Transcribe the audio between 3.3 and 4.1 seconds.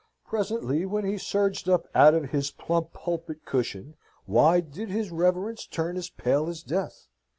cushion,